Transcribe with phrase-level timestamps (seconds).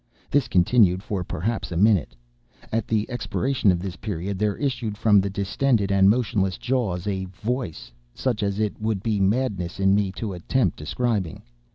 [0.31, 2.15] This continued for perhaps a minute.
[2.71, 7.25] At the expiration of this period, there issued from the distended and motionless jaws a
[7.25, 11.43] voice—such as it would be madness in me to attempt describing.